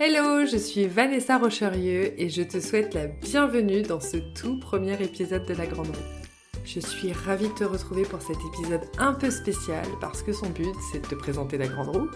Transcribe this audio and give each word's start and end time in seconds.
Hello, 0.00 0.44
je 0.44 0.56
suis 0.56 0.86
Vanessa 0.88 1.38
Rocherieux 1.38 2.20
et 2.20 2.28
je 2.28 2.42
te 2.42 2.58
souhaite 2.58 2.94
la 2.94 3.06
bienvenue 3.06 3.82
dans 3.82 4.00
ce 4.00 4.16
tout 4.16 4.58
premier 4.58 5.00
épisode 5.00 5.46
de 5.46 5.54
La 5.54 5.66
Grande 5.66 5.86
Roue. 5.86 6.62
Je 6.64 6.80
suis 6.80 7.12
ravie 7.12 7.46
de 7.46 7.54
te 7.54 7.62
retrouver 7.62 8.02
pour 8.02 8.20
cet 8.20 8.38
épisode 8.52 8.80
un 8.98 9.12
peu 9.12 9.30
spécial 9.30 9.84
parce 10.00 10.22
que 10.22 10.32
son 10.32 10.50
but 10.50 10.74
c'est 10.90 11.00
de 11.00 11.06
te 11.06 11.14
présenter 11.14 11.58
La 11.58 11.68
Grande 11.68 11.94
Roue 11.94 12.08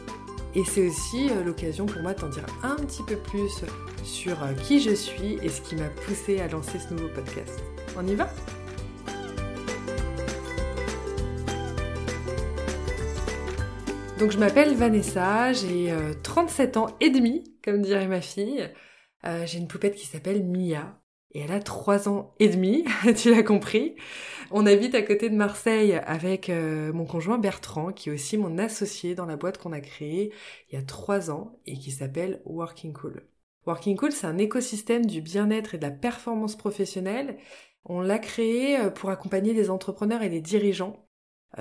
et 0.56 0.64
c'est 0.64 0.88
aussi 0.88 1.30
euh, 1.30 1.44
l'occasion 1.44 1.86
pour 1.86 2.02
moi 2.02 2.14
de 2.14 2.26
dire 2.28 2.46
un 2.64 2.74
petit 2.74 3.04
peu 3.04 3.16
plus 3.16 3.62
sur 4.02 4.42
euh, 4.42 4.54
qui 4.54 4.80
je 4.80 4.94
suis 4.94 5.38
et 5.40 5.48
ce 5.48 5.60
qui 5.60 5.76
m'a 5.76 5.88
poussé 5.88 6.40
à 6.40 6.48
lancer 6.48 6.80
ce 6.80 6.92
nouveau 6.92 7.08
podcast. 7.14 7.60
On 7.96 8.04
y 8.04 8.16
va? 8.16 8.28
Donc 14.18 14.32
je 14.32 14.38
m'appelle 14.38 14.74
Vanessa, 14.74 15.52
j'ai 15.52 15.94
37 16.24 16.76
euh, 16.76 16.80
ans 16.80 16.86
et 17.00 17.08
demi, 17.08 17.44
comme 17.62 17.82
dirait 17.82 18.08
ma 18.08 18.20
fille. 18.20 18.68
Euh, 19.24 19.46
j'ai 19.46 19.58
une 19.58 19.68
poupette 19.68 19.94
qui 19.94 20.06
s'appelle 20.06 20.44
Mia. 20.44 21.00
Et 21.32 21.40
elle 21.40 21.52
a 21.52 21.60
3 21.60 22.08
ans 22.08 22.34
et 22.40 22.48
demi, 22.48 22.84
tu 23.16 23.30
l'as 23.30 23.44
compris. 23.44 23.94
On 24.50 24.66
habite 24.66 24.96
à 24.96 25.02
côté 25.02 25.30
de 25.30 25.36
Marseille 25.36 25.94
avec 26.04 26.50
euh, 26.50 26.92
mon 26.92 27.04
conjoint 27.04 27.38
Bertrand, 27.38 27.92
qui 27.92 28.08
est 28.08 28.12
aussi 28.12 28.38
mon 28.38 28.58
associé 28.58 29.14
dans 29.14 29.26
la 29.26 29.36
boîte 29.36 29.58
qu'on 29.58 29.72
a 29.72 29.80
créée 29.80 30.32
il 30.70 30.74
y 30.74 30.78
a 30.78 30.82
3 30.82 31.30
ans 31.30 31.60
et 31.66 31.78
qui 31.78 31.92
s'appelle 31.92 32.42
Working 32.44 32.94
Cool. 32.94 33.22
Working 33.66 33.96
Cool, 33.96 34.10
c'est 34.10 34.26
un 34.26 34.38
écosystème 34.38 35.06
du 35.06 35.20
bien-être 35.20 35.76
et 35.76 35.78
de 35.78 35.84
la 35.84 35.92
performance 35.92 36.56
professionnelle. 36.56 37.38
On 37.84 38.00
l'a 38.00 38.18
créé 38.18 38.78
pour 38.96 39.10
accompagner 39.10 39.54
les 39.54 39.70
entrepreneurs 39.70 40.22
et 40.22 40.28
les 40.28 40.40
dirigeants 40.40 41.07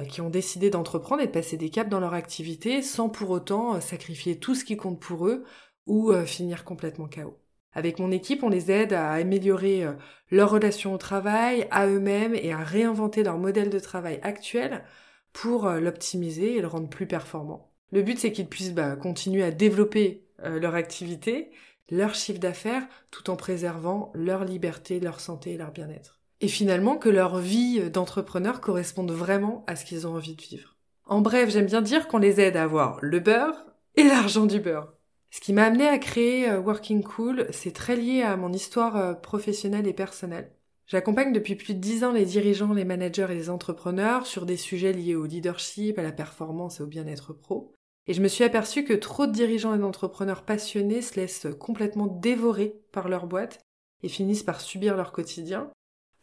qui 0.10 0.22
ont 0.22 0.30
décidé 0.30 0.70
d'entreprendre 0.70 1.22
et 1.22 1.28
de 1.28 1.32
passer 1.32 1.58
des 1.58 1.70
caps 1.70 1.90
dans 1.90 2.00
leur 2.00 2.14
activité 2.14 2.82
sans 2.82 3.10
pour 3.10 3.30
autant 3.30 3.76
euh, 3.76 3.80
sacrifier 3.80 4.38
tout 4.38 4.56
ce 4.56 4.66
qui 4.66 4.78
compte 4.78 5.00
pour 5.00 5.28
eux 5.28 5.44
ou 5.86 6.12
euh, 6.12 6.26
finir 6.26 6.64
complètement 6.66 7.08
chaos. 7.08 7.38
Avec 7.74 8.00
mon 8.00 8.12
équipe, 8.12 8.44
on 8.44 8.50
les 8.50 8.72
aide 8.72 8.94
à 8.94 9.12
améliorer 9.12 9.86
leur 10.32 10.50
relation 10.50 10.96
au 10.96 10.98
travail, 10.98 11.68
à 11.70 11.86
eux-mêmes 11.86 12.34
et 12.34 12.52
à 12.52 12.58
réinventer 12.58 13.22
leur 13.22 13.38
modèle 13.38 13.70
de 13.70 13.78
travail 13.78 14.20
actuel 14.24 14.84
pour 15.32 15.70
l'optimiser 15.70 16.56
et 16.56 16.62
le 16.62 16.68
rendre 16.68 16.90
plus 16.90 17.06
performant. 17.06 17.70
Le 17.92 18.02
but, 18.02 18.18
c'est 18.18 18.32
qu'ils 18.32 18.48
puissent 18.48 18.74
bah, 18.74 18.96
continuer 18.96 19.44
à 19.44 19.52
développer 19.52 20.24
leur 20.44 20.74
activité, 20.74 21.52
leur 21.92 22.16
chiffre 22.16 22.40
d'affaires, 22.40 22.88
tout 23.12 23.30
en 23.30 23.36
préservant 23.36 24.12
leur 24.16 24.44
liberté, 24.44 25.00
leur 25.00 25.20
santé 25.20 25.54
et 25.54 25.58
leur 25.58 25.72
bien-être 25.72 26.17
et 26.42 26.48
finalement 26.48 26.98
que 26.98 27.10
leur 27.10 27.38
vie 27.38 27.90
d'entrepreneur 27.90 28.62
corresponde 28.62 29.12
vraiment 29.12 29.64
à 29.68 29.76
ce 29.76 29.86
qu'ils 29.86 30.08
ont 30.08 30.16
envie 30.16 30.36
de 30.36 30.42
vivre. 30.42 30.76
En 31.06 31.22
bref, 31.22 31.50
j'aime 31.50 31.66
bien 31.66 31.82
dire 31.82 32.08
qu'on 32.08 32.18
les 32.18 32.42
aide 32.42 32.58
à 32.58 32.64
avoir 32.64 33.00
le 33.02 33.20
beurre 33.20 33.66
et 33.96 34.04
l'argent 34.04 34.46
du 34.46 34.60
beurre. 34.60 34.94
Ce 35.32 35.42
qui 35.42 35.54
m'a 35.54 35.66
amené 35.66 35.88
à 35.88 35.98
créer 35.98 36.50
euh, 36.50 36.60
Working 36.60 37.04
Cool, 37.04 37.48
c'est 37.52 37.74
très 37.74 37.96
lié 37.96 38.22
à 38.22 38.38
mon 38.38 38.54
histoire 38.54 38.96
euh, 38.96 39.14
professionnelle 39.14 39.88
et 39.88 39.94
personnelle. 39.94 40.52
J'accompagne 40.86 41.34
depuis 41.34 41.56
plus 41.56 41.74
de 41.74 41.80
dix 41.80 42.04
ans 42.06 42.14
les 42.14 42.26
dirigeants, 42.26 42.74
les 42.74 42.86
managers 42.86 43.28
et 43.30 43.36
les 43.36 43.50
entrepreneurs 43.50 44.26
sur 44.26 44.46
des 44.46 44.56
sujets 44.56 44.94
liés 44.94 45.16
au 45.16 45.26
leadership, 45.26 46.00
à 46.00 46.04
la 46.04 46.14
performance 46.14 46.80
et 46.80 46.84
au 46.84 46.88
bien-être 46.88 47.34
pro. 47.34 47.74
Et 48.08 48.14
je 48.14 48.22
me 48.22 48.30
suis 48.30 48.46
aperçue 48.46 48.86
que 48.86 48.94
trop 48.94 49.28
de 49.28 49.34
dirigeants 49.34 49.76
et 49.76 49.80
d'entrepreneurs 49.80 50.44
passionnés 50.44 51.02
se 51.02 51.20
laissent 51.20 51.48
complètement 51.60 52.08
dévorer 52.08 52.80
par 52.94 53.10
leur 53.10 53.28
boîte 53.28 53.60
et 54.02 54.08
finissent 54.08 54.44
par 54.44 54.62
subir 54.62 54.96
leur 54.96 55.12
quotidien, 55.12 55.70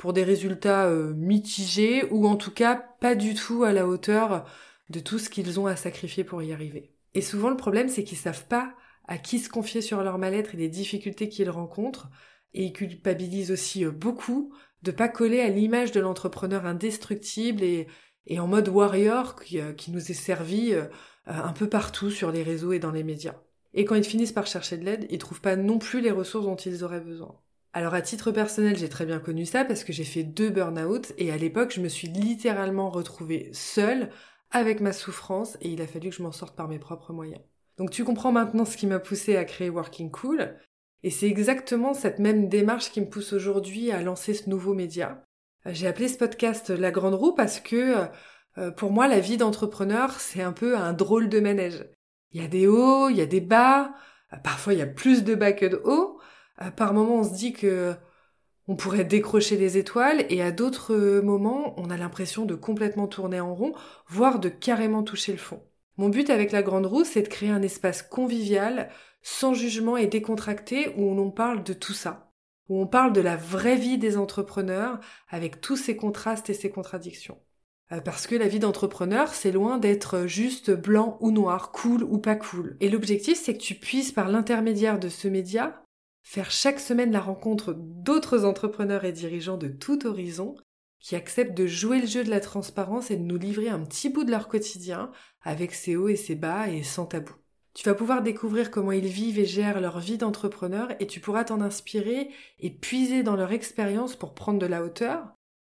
pour 0.05 0.13
des 0.13 0.23
résultats 0.23 0.85
euh, 0.89 1.15
mitigés 1.15 2.05
ou 2.11 2.27
en 2.27 2.37
tout 2.37 2.51
cas 2.51 2.75
pas 3.01 3.15
du 3.15 3.33
tout 3.33 3.65
à 3.65 3.73
la 3.73 3.87
hauteur 3.87 4.45
de 4.91 5.01
tout 5.01 5.19
ce 5.19 5.31
qu'ils 5.31 5.59
ont 5.59 5.67
à 5.67 5.77
sacrifier 5.77 6.25
pour 6.25 6.43
y 6.43 6.53
arriver. 6.53 6.93
Et 7.15 7.23
souvent 7.23 7.49
le 7.49 7.57
problème 7.57 7.89
c'est 7.89 8.05
qu'ils 8.05 8.19
savent 8.19 8.45
pas 8.45 8.75
à 9.09 9.17
qui 9.17 9.39
se 9.39 9.49
confier 9.49 9.81
sur 9.81 10.03
leur 10.03 10.19
mal-être 10.19 10.53
et 10.53 10.59
les 10.59 10.69
difficultés 10.69 11.31
qu'ils 11.31 11.49
rencontrent 11.49 12.11
et 12.53 12.65
ils 12.65 12.75
culpabilisent 12.75 13.51
aussi 13.51 13.83
euh, 13.83 13.91
beaucoup 13.91 14.53
de 14.83 14.91
pas 14.91 15.09
coller 15.09 15.41
à 15.41 15.49
l'image 15.49 15.91
de 15.91 16.01
l'entrepreneur 16.01 16.67
indestructible 16.67 17.63
et, 17.63 17.89
en 18.39 18.47
mode 18.47 18.69
warrior 18.69 19.43
qui, 19.43 19.59
euh, 19.59 19.73
qui 19.73 19.91
nous 19.91 20.11
est 20.11 20.13
servi 20.13 20.75
un 21.25 21.53
peu 21.55 21.67
partout 21.67 22.11
sur 22.11 22.31
les 22.31 22.43
réseaux 22.43 22.75
et 22.75 22.79
dans 22.79 22.93
les 22.93 23.05
médias. 23.05 23.37
Et 23.73 23.87
quand 23.87 23.95
ils 23.95 24.05
finissent 24.05 24.33
par 24.33 24.47
chercher 24.47 24.77
de 24.77 24.85
l'aide, 24.85 25.07
ils 25.09 25.17
trouvent 25.17 25.41
pas 25.41 25.57
non 25.57 25.79
plus 25.79 26.03
les 26.03 26.11
ressources 26.11 26.45
dont 26.45 26.57
ils 26.57 26.85
auraient 26.85 27.01
besoin. 27.01 27.41
Alors 27.77 27.95
à 27.95 28.03
titre 28.03 28.31
personnel, 28.31 28.77
j'ai 28.77 28.89
très 28.89 29.05
bien 29.05 29.19
connu 29.19 29.47
ça 29.47 29.65
parce 29.65 29.83
que 29.83 29.93
j'ai 29.93 30.05
fait 30.05 30.23
deux 30.23 30.49
burn-out 30.49 31.13
et 31.19 31.33
à 31.33 31.37
l'époque, 31.37 31.73
je 31.75 31.81
me 31.81 31.89
suis 31.89 32.07
littéralement 32.07 32.89
retrouvée 32.89 33.51
seule 33.53 34.11
avec 34.53 34.81
ma 34.81 34.93
souffrance 34.93 35.59
et 35.61 35.71
il 35.71 35.83
a 35.83 35.89
fallu 35.89 36.11
que 36.11 36.15
je 36.15 36.23
m'en 36.23 36.31
sorte 36.31 36.55
par 36.55 36.69
mes 36.69 36.79
propres 36.79 37.13
moyens. 37.13 37.43
Donc 37.77 37.91
tu 37.91 38.05
comprends 38.05 38.31
maintenant 38.31 38.65
ce 38.65 38.77
qui 38.77 38.87
m'a 38.87 39.01
poussé 39.01 39.35
à 39.35 39.45
créer 39.45 39.71
Working 39.71 40.13
Cool 40.13 40.57
et 41.03 41.11
c'est 41.11 41.27
exactement 41.27 41.95
cette 41.95 42.21
même 42.21 42.49
démarche 42.49 42.93
qui 42.93 43.01
me 43.01 43.09
pousse 43.09 43.33
aujourd'hui 43.33 43.91
à 43.91 44.01
lancer 44.03 44.35
ce 44.35 44.49
nouveau 44.49 44.73
média. 44.73 45.25
Euh, 45.67 45.71
j'ai 45.73 45.89
appelé 45.89 46.07
ce 46.07 46.17
podcast 46.17 46.71
La 46.71 46.93
Grande 46.93 47.15
Roue 47.15 47.35
parce 47.35 47.59
que 47.59 48.07
euh, 48.57 48.71
pour 48.71 48.93
moi, 48.93 49.09
la 49.09 49.19
vie 49.19 49.37
d'entrepreneur, 49.37 50.21
c'est 50.21 50.43
un 50.43 50.53
peu 50.53 50.77
un 50.77 50.93
drôle 50.93 51.29
de 51.29 51.41
manège. 51.41 51.85
Il 52.31 52.41
y 52.41 52.45
a 52.45 52.49
des 52.49 52.69
hauts, 52.69 53.09
il 53.09 53.17
y 53.17 53.21
a 53.21 53.27
des 53.27 53.41
bas, 53.41 53.95
euh, 54.33 54.37
parfois 54.37 54.75
il 54.75 54.79
y 54.79 54.83
a 54.83 54.87
plus 54.87 55.25
de 55.25 55.35
bas 55.35 55.53
que 55.53 55.67
de 55.67 55.81
hauts, 55.85 56.14
euh, 56.14 56.14
par 56.77 56.95
moments, 56.95 57.21
on 57.21 57.25
se 57.25 57.35
dit 57.35 57.53
que 57.53 57.95
on 58.67 58.77
pourrait 58.77 59.05
décrocher 59.05 59.57
des 59.57 59.77
étoiles 59.77 60.25
et 60.31 60.41
à 60.41 60.51
d'autres 60.51 61.21
moments, 61.21 61.75
on 61.79 61.91
a 61.91 61.97
l'impression 61.97 62.47
de 62.47 62.55
complètement 62.55 63.07
tourner 63.07 63.41
en 63.41 63.55
rond, 63.55 63.75
voire 64.09 64.39
de 64.39 64.49
carrément 64.49 65.03
toucher 65.03 65.33
le 65.33 65.39
fond. 65.39 65.63
Mon 65.97 66.09
but 66.09 66.31
avec 66.31 66.51
la 66.51 66.63
Grande 66.63 66.87
Roue, 66.87 67.05
c'est 67.05 67.23
de 67.23 67.29
créer 67.29 67.51
un 67.51 67.63
espace 67.63 68.03
convivial, 68.03 68.89
sans 69.23 69.55
jugement 69.55 69.97
et 69.97 70.07
décontracté, 70.07 70.95
où 70.97 71.11
on 71.11 71.31
parle 71.31 71.63
de 71.63 71.73
tout 71.73 71.93
ça, 71.93 72.33
où 72.69 72.81
on 72.81 72.87
parle 72.87 73.13
de 73.13 73.21
la 73.21 73.37
vraie 73.37 73.77
vie 73.77 73.99
des 73.99 74.17
entrepreneurs, 74.17 74.99
avec 75.29 75.61
tous 75.61 75.77
ces 75.77 75.97
contrastes 75.97 76.51
et 76.51 76.55
ces 76.55 76.71
contradictions. 76.71 77.39
Euh, 77.93 78.01
parce 78.01 78.27
que 78.27 78.35
la 78.35 78.49
vie 78.49 78.59
d'entrepreneur, 78.59 79.35
c'est 79.35 79.53
loin 79.53 79.79
d'être 79.79 80.27
juste 80.27 80.71
blanc 80.71 81.19
ou 81.21 81.31
noir, 81.31 81.71
cool 81.71 82.03
ou 82.03 82.19
pas 82.19 82.35
cool. 82.35 82.77
Et 82.81 82.89
l'objectif, 82.89 83.39
c'est 83.39 83.55
que 83.55 83.63
tu 83.63 83.75
puisses, 83.75 84.11
par 84.11 84.29
l'intermédiaire 84.29 84.99
de 84.99 85.09
ce 85.09 85.29
média, 85.29 85.84
faire 86.25 86.51
chaque 86.51 86.81
semaine 86.81 87.13
la 87.13 87.21
rencontre 87.21 87.75
d'autres 87.79 88.45
entrepreneurs 88.45 89.05
et 89.05 89.13
dirigeants 89.13 89.59
de 89.59 89.69
tout 89.69 90.07
horizon 90.07 90.57
qui 90.99 91.17
acceptent 91.17 91.57
de 91.57 91.67
jouer 91.67 92.01
le 92.01 92.07
jeu 92.07 92.25
de 92.25 92.31
la 92.31 92.41
transparence 92.41 93.11
et 93.11 93.17
de 93.17 93.23
nous 93.23 93.37
livrer 93.37 93.69
un 93.69 93.81
petit 93.81 94.09
bout 94.09 94.25
de 94.25 94.31
leur 94.31 94.49
quotidien 94.49 95.13
avec 95.43 95.75
ses 95.75 95.97
hauts 95.97 96.09
et 96.09 96.17
ses 96.17 96.35
bas 96.35 96.69
et 96.69 96.83
sans 96.83 97.05
tabou. 97.05 97.35
Tu 97.75 97.85
vas 97.85 97.95
pouvoir 97.95 98.23
découvrir 98.23 98.71
comment 98.71 98.93
ils 98.93 99.07
vivent 99.07 99.39
et 99.39 99.45
gèrent 99.45 99.81
leur 99.81 100.01
vie 100.01 100.17
d'entrepreneur 100.17 100.89
et 101.01 101.07
tu 101.07 101.21
pourras 101.21 101.45
t'en 101.45 101.61
inspirer 101.61 102.31
et 102.59 102.71
puiser 102.71 103.23
dans 103.23 103.37
leur 103.37 103.53
expérience 103.53 104.17
pour 104.17 104.35
prendre 104.35 104.59
de 104.59 104.67
la 104.67 104.83
hauteur, 104.83 105.27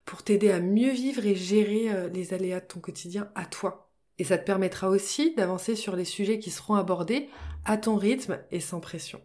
pour 0.06 0.24
t'aider 0.24 0.50
à 0.50 0.62
mieux 0.62 0.92
vivre 0.92 1.26
et 1.26 1.36
gérer 1.36 1.94
euh, 1.94 2.10
les 2.10 2.34
aléas 2.34 2.62
de 2.62 2.66
ton 2.66 2.80
quotidien 2.80 3.30
à 3.36 3.46
toi. 3.46 3.92
Et 4.18 4.24
ça 4.24 4.38
te 4.38 4.46
permettra 4.46 4.90
aussi 4.90 5.36
d'avancer 5.36 5.76
sur 5.76 5.96
les 5.96 6.06
sujets 6.06 6.40
qui 6.40 6.50
seront 6.50 6.76
abordés 6.76 7.30
à 7.66 7.78
ton 7.78 7.98
rythme 7.98 8.40
et 8.50 8.62
sans 8.62 8.80
pression. 8.80 9.22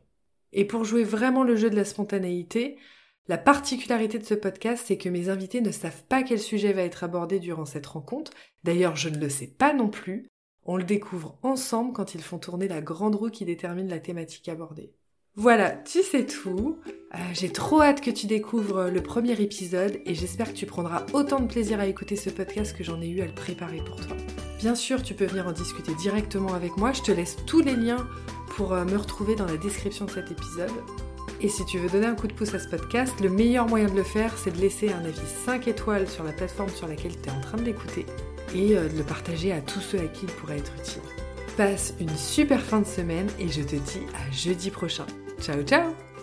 Et 0.55 0.65
pour 0.65 0.85
jouer 0.85 1.05
vraiment 1.05 1.43
le 1.43 1.57
jeu 1.57 1.69
de 1.69 1.77
la 1.77 1.85
spontanéité, 1.85 2.79
la 3.27 3.39
particularité 3.39 4.19
de 4.19 4.25
ce 4.25 4.35
podcast, 4.35 4.85
c'est 4.87 4.99
que 4.99 5.09
mes 5.09 5.29
invités 5.29 5.61
ne 5.61 5.73
savent 5.73 6.05
pas 6.05 6.23
quel 6.23 6.39
sujet 6.39 6.73
va 6.73 6.83
être 6.83 7.05
abordé 7.05 7.41
durant 7.41 7.65
cette 7.65 7.87
rencontre. 7.87 8.33
D'ailleurs, 8.63 8.97
je 8.97 9.09
ne 9.09 9.19
le 9.19 9.29
sais 9.29 9.49
pas 9.49 9.73
non 9.73 9.89
plus. 9.89 10.29
On 10.65 10.77
le 10.77 10.85
découvre 10.85 11.39
ensemble 11.43 11.93
quand 11.93 12.15
ils 12.15 12.23
font 12.23 12.39
tourner 12.39 12.69
la 12.69 12.81
grande 12.81 13.17
roue 13.17 13.31
qui 13.31 13.45
détermine 13.45 13.89
la 13.89 14.01
thématique 14.01 14.49
abordée. 14.49 14.95
Voilà, 15.37 15.71
tu 15.71 16.03
sais 16.03 16.27
tout. 16.27 16.79
Euh, 17.15 17.19
j'ai 17.33 17.51
trop 17.51 17.83
hâte 17.83 18.01
que 18.01 18.11
tu 18.11 18.27
découvres 18.27 18.85
le 18.85 19.03
premier 19.03 19.33
épisode 19.33 19.99
et 20.07 20.15
j'espère 20.15 20.53
que 20.53 20.57
tu 20.57 20.65
prendras 20.65 21.05
autant 21.13 21.41
de 21.41 21.49
plaisir 21.49 21.81
à 21.81 21.87
écouter 21.87 22.15
ce 22.15 22.31
podcast 22.31 22.77
que 22.77 22.85
j'en 22.85 23.01
ai 23.03 23.09
eu 23.09 23.21
à 23.21 23.27
le 23.27 23.35
préparer 23.35 23.79
pour 23.85 23.97
toi. 23.97 24.17
Bien 24.59 24.77
sûr, 24.77 25.03
tu 25.03 25.13
peux 25.15 25.27
venir 25.27 25.49
en 25.49 25.53
discuter 25.53 25.93
directement 25.97 26.55
avec 26.55 26.77
moi. 26.77 26.93
Je 26.93 27.03
te 27.03 27.11
laisse 27.11 27.37
tous 27.47 27.61
les 27.61 27.75
liens 27.75 28.07
pour 28.51 28.73
euh, 28.73 28.85
me 28.85 28.97
retrouver 28.97 29.35
dans 29.35 29.47
la 29.47 29.57
description 29.57 30.05
de 30.05 30.13
cet 30.13 30.31
épisode. 30.31 30.71
Et 31.41 31.49
si 31.49 31.65
tu 31.67 31.79
veux 31.79 31.89
donner 31.89 32.07
un 32.07 32.15
coup 32.15 32.29
de 32.29 32.33
pouce 32.33 32.55
à 32.55 32.61
ce 32.61 32.69
podcast, 32.69 33.21
le 33.21 33.29
meilleur 33.29 33.67
moyen 33.67 33.89
de 33.89 33.97
le 33.97 34.05
faire, 34.05 34.39
c'est 34.39 34.53
de 34.53 34.61
laisser 34.61 34.93
un 34.93 35.05
avis 35.05 35.19
5 35.45 35.67
étoiles 35.67 36.09
sur 36.09 36.23
la 36.23 36.33
plateforme 36.33 36.71
sur 36.71 36.87
laquelle 36.87 37.21
tu 37.21 37.29
es 37.29 37.33
en 37.33 37.41
train 37.41 37.59
de 37.59 37.65
l'écouter 37.65 38.07
et 38.55 38.77
euh, 38.77 38.89
de 38.89 38.97
le 38.97 39.05
partager 39.05 39.51
à 39.51 39.61
tous 39.61 39.81
ceux 39.81 39.99
à 39.99 40.07
qui 40.07 40.27
il 40.27 40.33
pourrait 40.33 40.59
être 40.59 40.73
utile. 40.79 41.03
Passe 41.57 41.95
une 42.01 42.17
super 42.17 42.63
fin 42.63 42.81
de 42.81 42.87
semaine 42.87 43.27
et 43.41 43.49
je 43.49 43.63
te 43.63 43.75
dis 43.75 44.01
à 44.15 44.33
jeudi 44.33 44.71
prochain. 44.71 45.07
Chao, 45.41 45.63
chao. 45.63 46.14